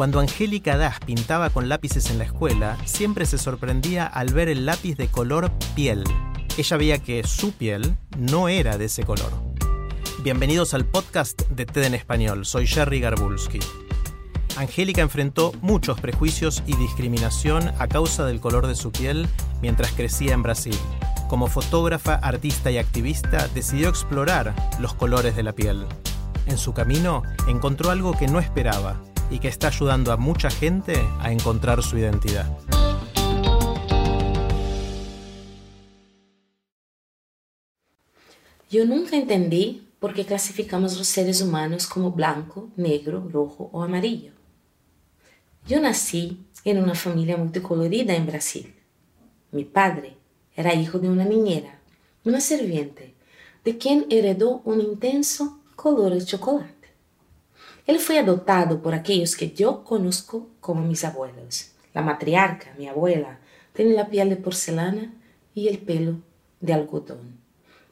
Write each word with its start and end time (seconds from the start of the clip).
Cuando 0.00 0.18
Angélica 0.18 0.78
Das 0.78 0.98
pintaba 0.98 1.50
con 1.50 1.68
lápices 1.68 2.08
en 2.08 2.16
la 2.16 2.24
escuela, 2.24 2.78
siempre 2.86 3.26
se 3.26 3.36
sorprendía 3.36 4.06
al 4.06 4.32
ver 4.32 4.48
el 4.48 4.64
lápiz 4.64 4.94
de 4.96 5.08
color 5.08 5.52
piel. 5.74 6.04
Ella 6.56 6.76
veía 6.78 6.98
que 7.00 7.22
su 7.24 7.52
piel 7.52 7.98
no 8.16 8.48
era 8.48 8.78
de 8.78 8.86
ese 8.86 9.02
color. 9.02 9.30
Bienvenidos 10.22 10.72
al 10.72 10.86
podcast 10.86 11.42
de 11.50 11.66
TED 11.66 11.82
en 11.82 11.94
Español, 11.94 12.46
soy 12.46 12.66
Jerry 12.66 12.98
Garbulski. 13.00 13.58
Angélica 14.56 15.02
enfrentó 15.02 15.52
muchos 15.60 16.00
prejuicios 16.00 16.62
y 16.66 16.76
discriminación 16.76 17.70
a 17.78 17.86
causa 17.86 18.24
del 18.24 18.40
color 18.40 18.68
de 18.68 18.76
su 18.76 18.92
piel 18.92 19.28
mientras 19.60 19.92
crecía 19.92 20.32
en 20.32 20.42
Brasil. 20.42 20.78
Como 21.28 21.46
fotógrafa, 21.46 22.14
artista 22.14 22.70
y 22.70 22.78
activista, 22.78 23.48
decidió 23.48 23.90
explorar 23.90 24.54
los 24.78 24.94
colores 24.94 25.36
de 25.36 25.42
la 25.42 25.52
piel. 25.52 25.84
En 26.46 26.56
su 26.56 26.72
camino 26.72 27.22
encontró 27.48 27.90
algo 27.90 28.16
que 28.16 28.28
no 28.28 28.38
esperaba, 28.38 28.98
y 29.30 29.38
que 29.38 29.48
está 29.48 29.68
ayudando 29.68 30.12
a 30.12 30.16
mucha 30.16 30.50
gente 30.50 30.94
a 31.20 31.32
encontrar 31.32 31.82
su 31.82 31.96
identidad. 31.96 32.50
Yo 38.70 38.84
nunca 38.84 39.16
entendí 39.16 39.88
por 39.98 40.14
qué 40.14 40.24
clasificamos 40.24 40.96
los 40.96 41.08
seres 41.08 41.42
humanos 41.42 41.86
como 41.86 42.12
blanco, 42.12 42.70
negro, 42.76 43.28
rojo 43.32 43.68
o 43.72 43.82
amarillo. 43.82 44.32
Yo 45.66 45.80
nací 45.80 46.46
en 46.64 46.82
una 46.82 46.94
familia 46.94 47.36
multicolorida 47.36 48.14
en 48.14 48.26
Brasil. 48.26 48.74
Mi 49.52 49.64
padre 49.64 50.16
era 50.54 50.74
hijo 50.74 50.98
de 50.98 51.08
una 51.08 51.24
niñera, 51.24 51.80
una 52.24 52.40
sirviente, 52.40 53.14
de 53.64 53.76
quien 53.76 54.06
heredó 54.08 54.62
un 54.64 54.80
intenso 54.80 55.60
color 55.76 56.14
de 56.14 56.24
chocolate. 56.24 56.79
Él 57.90 57.98
fue 57.98 58.20
adoptado 58.20 58.82
por 58.82 58.94
aquellos 58.94 59.34
que 59.34 59.50
yo 59.50 59.82
conozco 59.82 60.46
como 60.60 60.80
mis 60.82 61.04
abuelos. 61.04 61.72
La 61.92 62.02
matriarca, 62.02 62.72
mi 62.78 62.86
abuela, 62.86 63.40
tiene 63.72 63.94
la 63.94 64.08
piel 64.08 64.28
de 64.28 64.36
porcelana 64.36 65.12
y 65.56 65.66
el 65.66 65.78
pelo 65.78 66.20
de 66.60 66.72
algodón. 66.72 67.40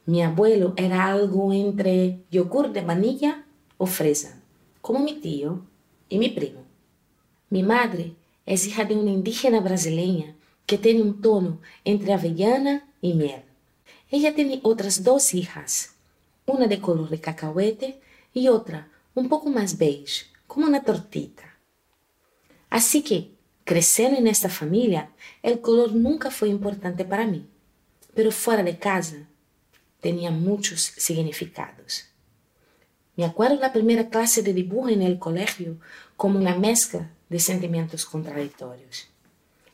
Mi 0.05 0.23
abuelo 0.23 0.73
era 0.77 1.07
algo 1.07 1.51
entre 1.51 2.21
yogur 2.31 2.71
de 2.71 2.79
vanilla 2.79 3.43
o 3.77 3.87
fresa, 3.87 4.39
como 4.79 4.99
mi 4.99 5.15
tío 5.15 5.65
y 6.07 6.17
mi 6.17 6.29
primo. 6.29 6.61
Mi 7.49 7.61
madre 7.61 8.13
es 8.45 8.67
hija 8.67 8.85
de 8.85 8.95
una 8.95 9.11
indígena 9.11 9.59
brasileña 9.59 10.33
que 10.65 10.77
tiene 10.77 11.01
un 11.01 11.19
tono 11.19 11.59
entre 11.83 12.13
avellana 12.13 12.87
y 13.01 13.15
miel. 13.15 13.41
Ella 14.09 14.33
tiene 14.33 14.61
otras 14.63 15.03
dos 15.03 15.33
hijas, 15.33 15.95
una 16.45 16.67
de 16.67 16.79
color 16.79 17.09
de 17.09 17.19
cacahuete 17.19 17.99
y 18.33 18.47
otra 18.47 18.88
un 19.15 19.29
poco 19.29 19.49
más 19.49 19.77
beige, 19.77 20.25
como 20.47 20.67
una 20.67 20.83
tortita. 20.83 21.55
Así 22.69 23.01
que, 23.01 23.31
creciendo 23.63 24.17
en 24.17 24.27
esta 24.27 24.49
familia, 24.49 25.11
el 25.43 25.61
color 25.61 25.93
nunca 25.93 26.31
fue 26.31 26.49
importante 26.49 27.05
para 27.05 27.25
mí, 27.25 27.47
pero 28.13 28.31
fuera 28.31 28.63
de 28.63 28.77
casa 28.77 29.27
tenía 29.99 30.31
muchos 30.31 30.81
significados. 30.81 32.05
Me 33.15 33.25
acuerdo 33.25 33.55
la 33.55 33.73
primera 33.73 34.09
clase 34.09 34.41
de 34.43 34.53
dibujo 34.53 34.89
en 34.89 35.01
el 35.01 35.19
colegio 35.19 35.77
como 36.15 36.39
una 36.39 36.55
mezcla 36.55 37.11
de 37.27 37.39
sentimientos 37.39 38.05
contradictorios. 38.05 39.07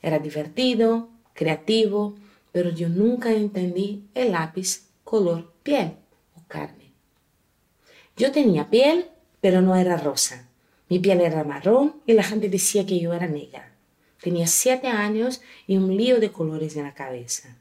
Era 0.02 0.20
divertido, 0.20 1.10
creativo, 1.34 2.16
pero 2.52 2.70
yo 2.70 2.90
nunca 2.90 3.32
entendí 3.34 4.08
el 4.16 4.32
lápiz 4.32 4.88
color 5.04 5.54
piel 5.62 5.98
o 6.36 6.42
carne. 6.48 6.92
Yo 8.18 8.32
tenía 8.32 8.70
piel 8.70 9.10
pero 9.46 9.62
no 9.62 9.76
era 9.76 9.96
rosa. 9.96 10.48
Mi 10.90 10.98
piel 10.98 11.22
era 11.22 11.44
marrón 11.44 12.02
y 12.08 12.14
la 12.14 12.24
gente 12.24 12.50
decía 12.50 12.84
que 12.84 13.00
yo 13.00 13.14
era 13.14 13.28
negra. 13.28 13.72
Tenía 14.20 14.48
siete 14.48 14.88
años 14.88 15.40
y 15.68 15.78
un 15.78 15.96
lío 15.96 16.20
de 16.20 16.32
colores 16.32 16.76
en 16.76 16.86
la 16.86 16.96
cabeza. 16.96 17.56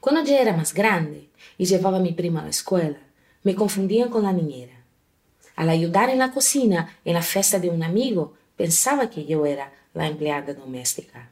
Cuando 0.00 0.22
ya 0.22 0.38
era 0.38 0.54
más 0.54 0.74
grande 0.74 1.30
y 1.56 1.64
llevaba 1.64 1.96
a 1.96 2.00
mi 2.02 2.12
prima 2.12 2.40
a 2.40 2.44
la 2.44 2.50
escuela, 2.50 2.98
me 3.42 3.54
confundían 3.54 4.10
con 4.10 4.24
la 4.24 4.34
niñera. 4.34 4.84
Al 5.56 5.70
ayudar 5.70 6.10
en 6.10 6.18
la 6.18 6.30
cocina 6.30 6.94
en 7.06 7.14
la 7.14 7.22
fiesta 7.22 7.58
de 7.58 7.70
un 7.70 7.82
amigo, 7.82 8.34
pensaba 8.54 9.08
que 9.08 9.24
yo 9.24 9.46
era 9.46 9.72
la 9.94 10.08
empleada 10.08 10.52
doméstica. 10.52 11.30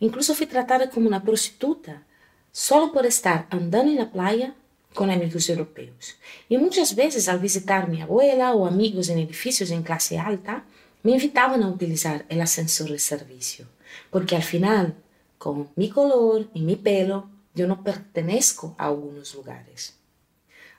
Incluso 0.00 0.34
fui 0.34 0.46
tratada 0.46 0.88
como 0.88 1.06
una 1.06 1.22
prostituta, 1.22 2.04
solo 2.50 2.94
por 2.94 3.04
estar 3.04 3.46
andando 3.50 3.92
en 3.92 3.98
la 3.98 4.10
playa 4.10 4.54
con 4.94 5.10
amigos 5.10 5.48
europeos. 5.48 6.16
Y 6.48 6.58
muchas 6.58 6.94
veces 6.94 7.28
al 7.28 7.38
visitar 7.38 7.88
mi 7.88 8.02
abuela 8.02 8.52
o 8.52 8.66
amigos 8.66 9.08
en 9.08 9.18
edificios 9.18 9.70
en 9.70 9.82
clase 9.82 10.18
alta, 10.18 10.64
me 11.02 11.12
invitaban 11.12 11.62
a 11.62 11.68
utilizar 11.68 12.24
el 12.28 12.40
ascensor 12.40 12.90
de 12.90 12.98
servicio, 12.98 13.66
porque 14.10 14.36
al 14.36 14.42
final, 14.42 14.94
con 15.38 15.70
mi 15.74 15.90
color 15.90 16.48
y 16.54 16.62
mi 16.62 16.76
pelo, 16.76 17.28
yo 17.54 17.66
no 17.66 17.82
pertenezco 17.82 18.74
a 18.78 18.86
algunos 18.86 19.34
lugares. 19.34 19.96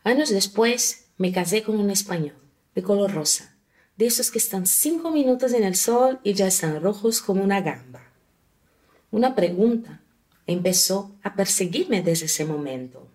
Años 0.03 0.30
después, 0.30 1.06
me 1.18 1.31
casé 1.31 1.63
con 1.63 1.80
un 1.80 1.90
español, 1.90 2.35
de 2.74 2.84
color 2.84 3.13
rosa, 3.13 3.56
de 3.97 4.07
esos 4.07 4.31
que 4.31 4.40
están 4.40 4.66
cinco 4.66 5.12
minutos 5.12 5.53
en 5.53 5.63
el 5.63 5.75
sol 5.75 6.19
y 6.24 6.34
ya 6.34 6.47
están 6.47 6.81
rojos 6.81 7.22
como 7.22 7.44
una 7.44 7.62
gamba. 7.62 8.01
Una 9.12 9.35
pregunta 9.35 10.01
empezó 10.47 11.12
a 11.22 11.35
perseguirme 11.35 12.01
desde 12.01 12.25
ese 12.25 12.45
momento 12.45 13.07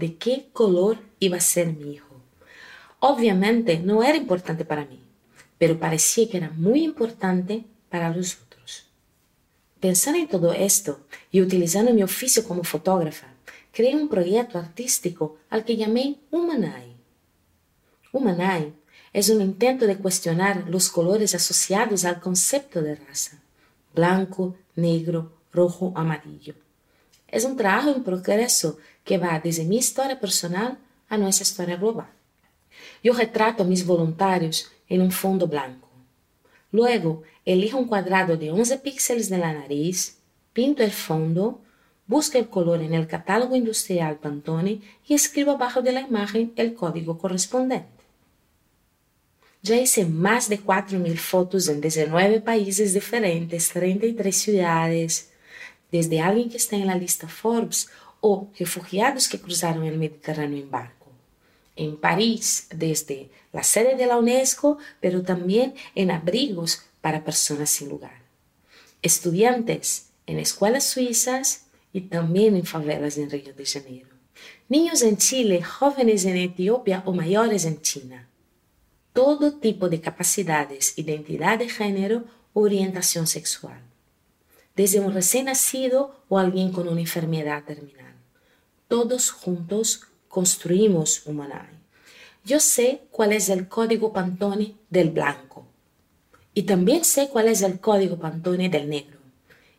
de 0.00 0.16
qué 0.16 0.48
color 0.52 0.98
iba 1.20 1.36
a 1.36 1.40
ser 1.40 1.68
mi 1.74 1.92
hijo. 1.92 2.16
Obviamente 2.98 3.78
no 3.78 4.02
era 4.02 4.16
importante 4.16 4.64
para 4.64 4.86
mí, 4.86 5.00
pero 5.58 5.78
parecía 5.78 6.28
que 6.28 6.38
era 6.38 6.50
muy 6.50 6.82
importante 6.82 7.64
para 7.90 8.08
los 8.08 8.38
otros. 8.40 8.86
Pensando 9.78 10.18
en 10.18 10.28
todo 10.28 10.52
esto 10.52 11.00
y 11.30 11.42
utilizando 11.42 11.92
mi 11.92 12.02
oficio 12.02 12.44
como 12.44 12.64
fotógrafa, 12.64 13.28
creé 13.72 13.94
un 13.94 14.08
proyecto 14.08 14.58
artístico 14.58 15.36
al 15.50 15.64
que 15.64 15.76
llamé 15.76 16.16
Humanai. 16.30 16.96
Humanai 18.12 18.72
es 19.12 19.28
un 19.28 19.42
intento 19.42 19.86
de 19.86 19.98
cuestionar 19.98 20.64
los 20.68 20.88
colores 20.88 21.34
asociados 21.34 22.04
al 22.04 22.20
concepto 22.20 22.80
de 22.80 22.96
raza, 22.96 23.42
blanco, 23.94 24.56
negro, 24.76 25.32
rojo, 25.52 25.92
amarillo. 25.94 26.54
Es 27.30 27.44
un 27.44 27.56
trabajo 27.56 27.90
en 27.90 28.02
progreso 28.02 28.78
que 29.04 29.18
va 29.18 29.40
desde 29.40 29.64
mi 29.64 29.76
historia 29.76 30.18
personal 30.18 30.78
a 31.08 31.16
nuestra 31.16 31.44
historia 31.44 31.76
global. 31.76 32.08
Yo 33.02 33.12
retrato 33.12 33.62
a 33.62 33.66
mis 33.66 33.86
voluntarios 33.86 34.70
en 34.88 35.00
un 35.00 35.12
fondo 35.12 35.46
blanco. 35.46 35.88
Luego, 36.72 37.22
elijo 37.44 37.78
un 37.78 37.86
cuadrado 37.86 38.36
de 38.36 38.50
11 38.50 38.78
píxeles 38.78 39.28
de 39.28 39.38
la 39.38 39.52
nariz, 39.52 40.18
pinto 40.52 40.82
el 40.82 40.92
fondo, 40.92 41.60
busco 42.06 42.38
el 42.38 42.48
color 42.48 42.82
en 42.82 42.94
el 42.94 43.06
catálogo 43.06 43.54
industrial 43.56 44.16
Pantone 44.18 44.80
y 45.06 45.14
escribo 45.14 45.52
abajo 45.52 45.82
de 45.82 45.92
la 45.92 46.00
imagen 46.00 46.52
el 46.56 46.74
código 46.74 47.18
correspondiente. 47.18 47.88
Ya 49.62 49.76
hice 49.76 50.06
más 50.06 50.48
de 50.48 50.58
4.000 50.58 51.16
fotos 51.16 51.68
en 51.68 51.80
19 51.80 52.40
países 52.40 52.94
diferentes, 52.94 53.68
33 53.68 54.36
ciudades, 54.36 55.29
desde 55.90 56.20
alguien 56.20 56.50
que 56.50 56.56
está 56.56 56.76
en 56.76 56.86
la 56.86 56.96
lista 56.96 57.28
Forbes 57.28 57.88
o 58.20 58.48
refugiados 58.58 59.28
que 59.28 59.40
cruzaron 59.40 59.84
el 59.84 59.98
Mediterráneo 59.98 60.58
en 60.58 60.70
barco. 60.70 61.06
En 61.76 61.96
París, 61.96 62.66
desde 62.74 63.30
la 63.52 63.62
sede 63.62 63.96
de 63.96 64.06
la 64.06 64.18
UNESCO, 64.18 64.78
pero 65.00 65.22
también 65.22 65.74
en 65.94 66.10
abrigos 66.10 66.82
para 67.00 67.24
personas 67.24 67.70
sin 67.70 67.88
lugar. 67.88 68.20
Estudiantes 69.02 70.10
en 70.26 70.38
escuelas 70.38 70.84
suizas 70.84 71.66
y 71.92 72.02
también 72.02 72.54
en 72.54 72.66
favelas 72.66 73.16
en 73.18 73.30
Río 73.30 73.54
de 73.54 73.66
Janeiro. 73.66 74.08
Niños 74.68 75.02
en 75.02 75.16
Chile, 75.16 75.62
jóvenes 75.62 76.24
en 76.24 76.36
Etiopía 76.36 77.02
o 77.06 77.12
mayores 77.12 77.64
en 77.64 77.80
China. 77.80 78.28
Todo 79.12 79.54
tipo 79.54 79.88
de 79.88 80.00
capacidades, 80.00 80.96
identidad 80.96 81.58
de 81.58 81.68
género, 81.68 82.24
orientación 82.52 83.26
sexual. 83.26 83.80
Desde 84.76 85.00
un 85.00 85.12
recién 85.12 85.46
nacido 85.46 86.22
o 86.28 86.38
alguien 86.38 86.72
con 86.72 86.88
una 86.88 87.00
enfermedad 87.00 87.64
terminal 87.64 88.10
todos 88.90 89.30
juntos 89.30 90.08
construimos 90.28 91.22
Humanai. 91.24 91.78
yo 92.44 92.58
sé 92.58 93.02
cuál 93.12 93.32
es 93.32 93.48
el 93.48 93.68
código 93.68 94.12
Pantone 94.12 94.74
del 94.90 95.10
blanco. 95.10 95.64
Y 96.54 96.64
también 96.64 97.04
sé 97.04 97.28
cuál 97.28 97.46
es 97.46 97.62
el 97.62 97.78
código 97.78 98.18
Pantone 98.18 98.68
del 98.68 98.88
negro. 98.88 99.18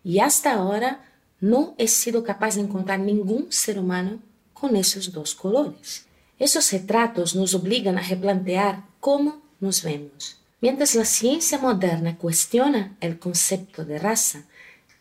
Y 0.01 0.19
hasta 0.19 0.53
ahora 0.53 1.03
no 1.41 1.75
he 1.77 1.89
sido 1.89 2.23
capaz 2.23 2.55
de 2.55 2.61
encontrar 2.61 3.01
ningún 3.01 3.51
ser 3.51 3.79
humano 3.79 4.19
con 4.53 4.77
esos 4.77 5.11
dos 5.11 5.35
colores. 5.35 6.05
Esos 6.39 6.71
retratos 6.71 7.35
nos 7.35 7.53
obligan 7.53 7.97
a 7.97 8.07
replantear 8.07 8.85
cómo 9.01 9.41
nos 9.59 9.83
vemos. 9.83 10.37
Mientras 10.61 10.95
la 10.95 11.03
ciencia 11.05 11.57
moderna 11.57 12.17
cuestiona 12.17 12.95
el 13.01 13.19
concepto 13.19 13.83
de 13.83 13.99
raza, 13.99 14.45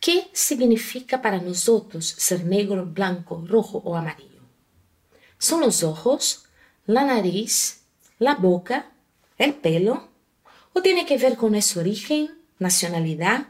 ¿qué 0.01 0.29
significa 0.33 1.23
para 1.23 1.41
nosotros 1.41 2.07
ser 2.07 2.45
negro, 2.45 2.87
blanco, 2.87 3.45
rojo 3.47 3.79
o 3.85 3.97
amarillo? 3.97 4.43
¿Son 5.39 5.61
los 5.61 5.83
ojos, 5.83 6.47
la 6.87 7.05
nariz, 7.05 7.83
la 8.19 8.35
boca, 8.35 8.91
el 9.39 9.55
pelo? 9.55 10.09
¿O 10.73 10.83
tiene 10.83 11.07
que 11.07 11.19
ver 11.19 11.37
con 11.37 11.53
nuestro 11.53 11.81
origen, 11.81 12.39
nacionalidad 12.59 13.49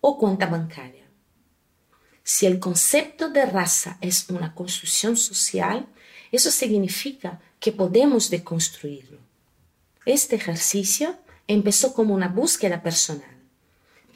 o 0.00 0.18
cuenta 0.18 0.46
bancaria? 0.46 1.04
Si 2.22 2.44
el 2.44 2.58
concepto 2.58 3.30
de 3.30 3.46
raza 3.46 3.98
es 4.00 4.28
una 4.30 4.54
construcción 4.54 5.16
social, 5.16 5.86
eso 6.32 6.50
significa 6.50 7.40
que 7.60 7.72
podemos 7.72 8.30
deconstruirlo. 8.30 9.18
Este 10.04 10.36
ejercicio 10.36 11.16
empezó 11.46 11.94
como 11.94 12.14
una 12.14 12.28
búsqueda 12.28 12.82
personal, 12.82 13.35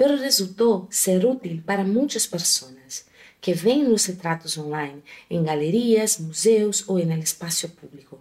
pero 0.01 0.17
resultó 0.17 0.89
ser 0.91 1.27
útil 1.27 1.63
para 1.63 1.85
muchas 1.85 2.27
personas 2.27 3.05
que 3.43 3.53
ven 3.53 3.91
los 3.91 4.09
retratos 4.09 4.57
online 4.57 5.03
en 5.29 5.45
galerías, 5.45 6.21
museos 6.21 6.85
o 6.87 6.99
en 6.99 7.13
el 7.13 7.21
espacio 7.21 7.69
público. 7.69 8.19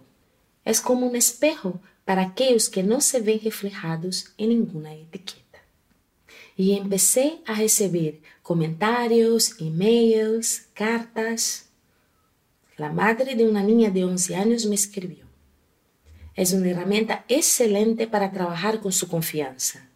Es 0.62 0.82
como 0.82 1.06
un 1.06 1.16
espejo 1.16 1.80
para 2.04 2.20
aquellos 2.20 2.68
que 2.68 2.82
no 2.82 3.00
se 3.00 3.22
ven 3.22 3.40
reflejados 3.42 4.34
en 4.36 4.50
ninguna 4.50 4.94
etiqueta 4.94 5.60
y 6.54 6.76
empecé 6.76 7.38
a 7.46 7.54
recibir 7.54 8.20
comentarios, 8.42 9.58
emails, 9.58 10.66
cartas. 10.74 11.70
La 12.76 12.92
madre 12.92 13.36
de 13.36 13.48
una 13.48 13.62
niña 13.62 13.88
de 13.88 14.04
11 14.04 14.36
años 14.36 14.66
me 14.66 14.74
escribió. 14.74 15.24
Es 16.34 16.52
una 16.52 16.68
herramienta 16.68 17.24
excelente 17.26 18.06
para 18.06 18.32
trabajar 18.32 18.80
con 18.80 18.92
su 18.92 19.08
confianza, 19.08 19.89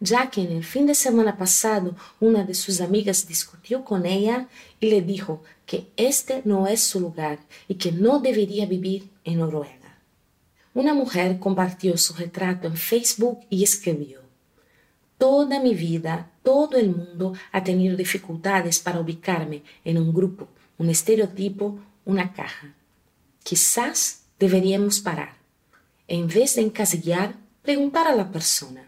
ya 0.00 0.30
que 0.30 0.42
en 0.42 0.52
el 0.52 0.64
fin 0.64 0.86
de 0.86 0.94
semana 0.94 1.36
pasado 1.36 1.96
una 2.20 2.44
de 2.44 2.54
sus 2.54 2.80
amigas 2.80 3.26
discutió 3.26 3.84
con 3.84 4.06
ella 4.06 4.48
y 4.80 4.90
le 4.90 5.02
dijo 5.02 5.42
que 5.64 5.88
este 5.96 6.42
no 6.44 6.66
es 6.66 6.82
su 6.82 7.00
lugar 7.00 7.38
y 7.68 7.76
que 7.76 7.92
no 7.92 8.18
debería 8.20 8.66
vivir 8.66 9.10
en 9.24 9.38
Noruega. 9.38 9.98
Una 10.74 10.92
mujer 10.92 11.38
compartió 11.38 11.96
su 11.96 12.14
retrato 12.14 12.68
en 12.68 12.76
Facebook 12.76 13.40
y 13.48 13.64
escribió, 13.64 14.20
Toda 15.18 15.60
mi 15.60 15.74
vida, 15.74 16.30
todo 16.42 16.76
el 16.76 16.94
mundo 16.94 17.32
ha 17.50 17.64
tenido 17.64 17.96
dificultades 17.96 18.78
para 18.80 19.00
ubicarme 19.00 19.62
en 19.84 19.96
un 19.96 20.12
grupo, 20.12 20.48
un 20.76 20.90
estereotipo, 20.90 21.78
una 22.04 22.34
caja. 22.34 22.74
Quizás 23.42 24.24
deberíamos 24.38 25.00
parar. 25.00 25.36
En 26.06 26.28
vez 26.28 26.56
de 26.56 26.62
encasillar, 26.62 27.34
preguntar 27.62 28.06
a 28.06 28.14
la 28.14 28.30
persona, 28.30 28.85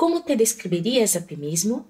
¿cómo 0.00 0.22
te 0.22 0.34
describirías 0.34 1.14
a 1.14 1.26
ti 1.26 1.36
mismo? 1.36 1.86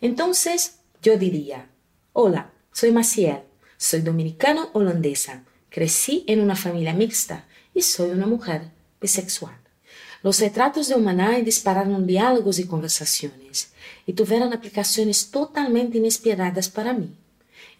Entonces 0.00 0.78
yo 1.02 1.18
diría, 1.18 1.68
hola, 2.14 2.50
soy 2.72 2.92
Maciel, 2.92 3.42
soy 3.76 4.00
dominicano-holandesa, 4.00 5.44
crecí 5.68 6.24
en 6.28 6.40
una 6.40 6.56
familia 6.56 6.94
mixta 6.94 7.44
y 7.74 7.82
soy 7.82 8.08
una 8.08 8.26
mujer 8.26 8.70
bisexual. 9.02 9.54
Los 10.22 10.40
retratos 10.40 10.88
de 10.88 10.94
Humanay 10.94 11.42
dispararon 11.42 12.06
diálogos 12.06 12.58
y 12.58 12.66
conversaciones 12.66 13.74
y 14.06 14.14
tuvieron 14.14 14.54
aplicaciones 14.54 15.30
totalmente 15.30 15.98
inesperadas 15.98 16.70
para 16.70 16.94
mí. 16.94 17.18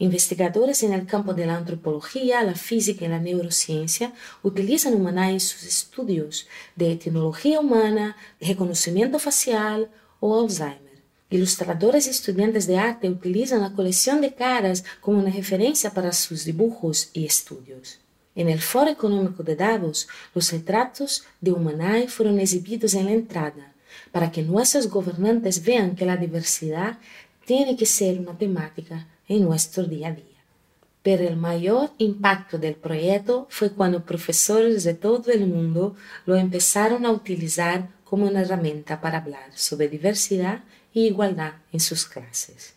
Investigadores 0.02 0.82
en 0.82 0.92
el 0.92 1.06
campo 1.06 1.32
de 1.32 1.46
la 1.46 1.56
antropología, 1.56 2.42
la 2.42 2.56
física 2.56 3.04
y 3.04 3.08
la 3.08 3.20
neurociencia 3.20 4.12
utilizan 4.42 4.94
Humanay 4.94 5.34
en 5.34 5.38
sus 5.38 5.62
estudios 5.62 6.48
de 6.74 6.90
etnología 6.90 7.60
humana, 7.60 8.16
reconocimiento 8.40 9.20
facial 9.20 9.92
o 10.18 10.40
Alzheimer. 10.40 10.98
Ilustradores 11.30 12.08
y 12.08 12.10
estudiantes 12.10 12.66
de 12.66 12.78
arte 12.78 13.08
utilizan 13.08 13.60
la 13.60 13.74
colección 13.74 14.20
de 14.20 14.34
caras 14.34 14.82
como 15.00 15.20
una 15.20 15.30
referencia 15.30 15.90
para 15.90 16.12
sus 16.12 16.44
dibujos 16.46 17.10
y 17.12 17.24
estudios. 17.24 18.00
En 18.34 18.48
el 18.48 18.60
Foro 18.60 18.90
Económico 18.90 19.44
de 19.44 19.54
Davos, 19.54 20.08
los 20.34 20.50
retratos 20.50 21.22
de 21.40 21.52
Humanay 21.52 22.08
fueron 22.08 22.40
exhibidos 22.40 22.94
en 22.94 23.04
la 23.04 23.12
entrada, 23.12 23.72
para 24.10 24.32
que 24.32 24.42
nuestros 24.42 24.88
gobernantes 24.88 25.62
vean 25.62 25.94
que 25.94 26.06
la 26.06 26.16
diversidad 26.16 26.98
tiene 27.44 27.76
que 27.76 27.86
ser 27.86 28.18
una 28.18 28.36
temática 28.36 29.06
en 29.36 29.44
nuestro 29.44 29.84
día 29.84 30.08
a 30.08 30.12
día. 30.12 30.24
Pero 31.02 31.26
el 31.26 31.36
mayor 31.36 31.90
impacto 31.98 32.58
del 32.58 32.74
proyecto 32.74 33.46
fue 33.50 33.70
cuando 33.70 34.04
profesores 34.04 34.84
de 34.84 34.94
todo 34.94 35.32
el 35.32 35.46
mundo 35.46 35.96
lo 36.26 36.36
empezaron 36.36 37.06
a 37.06 37.10
utilizar 37.10 37.88
como 38.04 38.26
una 38.26 38.42
herramienta 38.42 39.00
para 39.00 39.18
hablar 39.18 39.50
sobre 39.54 39.88
diversidad 39.88 40.64
y 40.92 41.06
igualdad 41.06 41.54
en 41.72 41.80
sus 41.80 42.04
clases. 42.04 42.74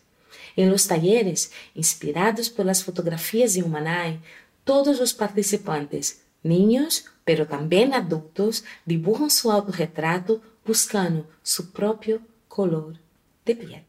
En 0.56 0.70
los 0.70 0.88
talleres, 0.88 1.52
inspirados 1.74 2.48
por 2.48 2.64
las 2.64 2.82
fotografías 2.82 3.52
de 3.52 3.62
Humanay, 3.62 4.20
todos 4.64 4.98
los 4.98 5.12
participantes, 5.12 6.22
niños, 6.42 7.04
pero 7.24 7.46
también 7.46 7.92
adultos, 7.92 8.64
dibujan 8.86 9.30
su 9.30 9.52
autorretrato 9.52 10.40
buscando 10.64 11.28
su 11.42 11.70
propio 11.70 12.20
color 12.48 12.98
de 13.44 13.56
piel. 13.56 13.84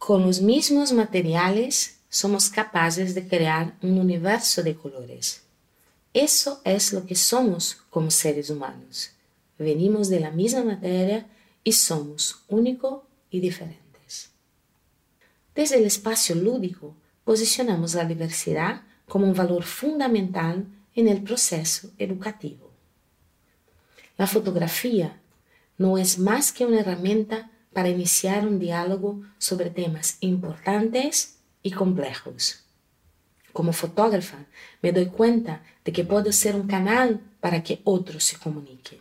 Con 0.00 0.22
los 0.22 0.40
mismos 0.40 0.94
materiales 0.94 1.98
somos 2.08 2.48
capaces 2.48 3.14
de 3.14 3.28
crear 3.28 3.76
un 3.82 3.98
universo 3.98 4.62
de 4.62 4.74
colores. 4.74 5.42
Eso 6.14 6.62
es 6.64 6.94
lo 6.94 7.04
que 7.04 7.14
somos 7.14 7.76
como 7.90 8.10
seres 8.10 8.48
humanos. 8.48 9.10
Venimos 9.58 10.08
de 10.08 10.20
la 10.20 10.30
misma 10.30 10.64
materia 10.64 11.26
y 11.62 11.72
somos 11.72 12.44
únicos 12.48 13.02
y 13.30 13.40
diferentes. 13.40 14.30
Desde 15.54 15.76
el 15.76 15.84
espacio 15.84 16.34
lúdico 16.34 16.94
posicionamos 17.22 17.92
la 17.92 18.06
diversidad 18.06 18.80
como 19.06 19.26
un 19.26 19.34
valor 19.34 19.64
fundamental 19.64 20.64
en 20.94 21.08
el 21.08 21.22
proceso 21.22 21.90
educativo. 21.98 22.70
La 24.16 24.26
fotografía 24.26 25.20
no 25.76 25.98
es 25.98 26.18
más 26.18 26.52
que 26.52 26.64
una 26.64 26.80
herramienta 26.80 27.50
para 27.72 27.88
iniciar 27.88 28.46
un 28.46 28.58
diálogo 28.58 29.22
sobre 29.38 29.70
temas 29.70 30.16
importantes 30.20 31.38
y 31.62 31.70
complejos. 31.70 32.64
Como 33.52 33.72
fotógrafa, 33.72 34.46
me 34.82 34.92
doy 34.92 35.06
cuenta 35.06 35.62
de 35.84 35.92
que 35.92 36.04
puedo 36.04 36.32
ser 36.32 36.54
un 36.54 36.66
canal 36.66 37.20
para 37.40 37.62
que 37.62 37.80
otros 37.84 38.24
se 38.24 38.38
comuniquen. 38.38 39.00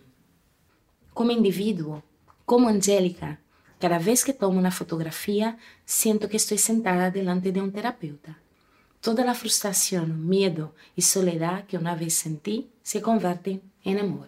Como 1.13 1.31
individuo, 1.31 2.03
como 2.45 2.69
Angélica, 2.69 3.39
cada 3.79 3.99
vez 3.99 4.23
que 4.25 4.33
tomo 4.33 4.59
una 4.59 4.71
fotografía, 4.71 5.57
siento 5.85 6.29
que 6.29 6.37
estoy 6.37 6.57
sentada 6.57 7.11
delante 7.11 7.51
de 7.51 7.61
un 7.61 7.71
terapeuta 7.71 8.39
Toda 9.01 9.23
la 9.23 9.33
frustración, 9.33 10.27
miedo 10.27 10.75
y 10.93 11.03
soledad 11.03 11.65
que 11.67 11.77
una 11.77 11.95
vez 11.95 12.15
sentí 12.15 12.69
se 12.83 13.01
convierten 13.01 13.61
en 13.85 13.97
amor. 13.97 14.27